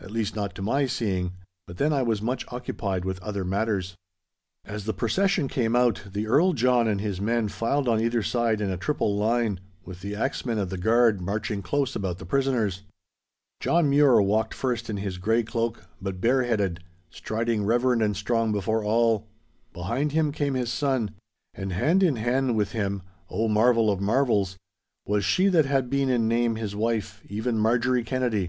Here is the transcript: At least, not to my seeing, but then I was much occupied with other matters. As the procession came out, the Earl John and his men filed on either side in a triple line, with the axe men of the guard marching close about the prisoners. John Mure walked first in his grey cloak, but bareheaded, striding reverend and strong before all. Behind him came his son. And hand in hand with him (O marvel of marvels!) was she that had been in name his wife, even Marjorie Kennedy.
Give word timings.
At 0.00 0.10
least, 0.10 0.34
not 0.34 0.54
to 0.54 0.62
my 0.62 0.86
seeing, 0.86 1.34
but 1.66 1.76
then 1.76 1.92
I 1.92 2.00
was 2.00 2.22
much 2.22 2.46
occupied 2.50 3.04
with 3.04 3.20
other 3.22 3.44
matters. 3.44 3.96
As 4.64 4.86
the 4.86 4.94
procession 4.94 5.46
came 5.46 5.76
out, 5.76 6.04
the 6.10 6.26
Earl 6.26 6.54
John 6.54 6.88
and 6.88 7.02
his 7.02 7.20
men 7.20 7.48
filed 7.48 7.86
on 7.86 8.00
either 8.00 8.22
side 8.22 8.62
in 8.62 8.70
a 8.70 8.78
triple 8.78 9.14
line, 9.18 9.60
with 9.84 10.00
the 10.00 10.14
axe 10.14 10.46
men 10.46 10.56
of 10.56 10.70
the 10.70 10.78
guard 10.78 11.20
marching 11.20 11.60
close 11.60 11.94
about 11.94 12.16
the 12.16 12.24
prisoners. 12.24 12.80
John 13.60 13.90
Mure 13.90 14.22
walked 14.22 14.54
first 14.54 14.88
in 14.88 14.96
his 14.96 15.18
grey 15.18 15.42
cloak, 15.42 15.84
but 16.00 16.18
bareheaded, 16.18 16.82
striding 17.10 17.62
reverend 17.62 18.00
and 18.00 18.16
strong 18.16 18.52
before 18.52 18.82
all. 18.82 19.26
Behind 19.74 20.12
him 20.12 20.32
came 20.32 20.54
his 20.54 20.72
son. 20.72 21.10
And 21.52 21.74
hand 21.74 22.02
in 22.02 22.16
hand 22.16 22.56
with 22.56 22.72
him 22.72 23.02
(O 23.28 23.48
marvel 23.48 23.90
of 23.90 24.00
marvels!) 24.00 24.56
was 25.06 25.26
she 25.26 25.48
that 25.48 25.66
had 25.66 25.90
been 25.90 26.08
in 26.08 26.26
name 26.26 26.56
his 26.56 26.74
wife, 26.74 27.20
even 27.28 27.58
Marjorie 27.58 28.02
Kennedy. 28.02 28.48